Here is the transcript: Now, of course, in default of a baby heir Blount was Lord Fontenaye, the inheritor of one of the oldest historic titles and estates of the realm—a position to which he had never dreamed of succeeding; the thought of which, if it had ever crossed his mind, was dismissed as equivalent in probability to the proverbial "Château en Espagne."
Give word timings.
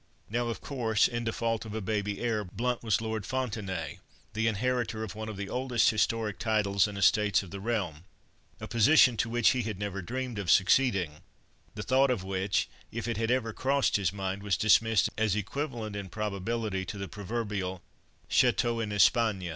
Now, 0.31 0.47
of 0.47 0.61
course, 0.61 1.07
in 1.07 1.25
default 1.25 1.63
of 1.63 1.75
a 1.75 1.79
baby 1.79 2.21
heir 2.21 2.43
Blount 2.43 2.81
was 2.81 3.01
Lord 3.01 3.23
Fontenaye, 3.23 3.99
the 4.33 4.47
inheritor 4.47 5.03
of 5.03 5.13
one 5.13 5.29
of 5.29 5.37
the 5.37 5.47
oldest 5.47 5.91
historic 5.91 6.39
titles 6.39 6.87
and 6.87 6.97
estates 6.97 7.43
of 7.43 7.51
the 7.51 7.59
realm—a 7.59 8.67
position 8.67 9.15
to 9.17 9.29
which 9.29 9.51
he 9.51 9.61
had 9.61 9.77
never 9.77 10.01
dreamed 10.01 10.39
of 10.39 10.49
succeeding; 10.49 11.21
the 11.75 11.83
thought 11.83 12.09
of 12.09 12.23
which, 12.23 12.67
if 12.91 13.07
it 13.07 13.17
had 13.17 13.29
ever 13.29 13.53
crossed 13.53 13.97
his 13.97 14.11
mind, 14.11 14.41
was 14.41 14.57
dismissed 14.57 15.07
as 15.19 15.35
equivalent 15.35 15.95
in 15.95 16.09
probability 16.09 16.83
to 16.83 16.97
the 16.97 17.07
proverbial 17.07 17.83
"Château 18.27 18.81
en 18.81 18.91
Espagne." 18.91 19.49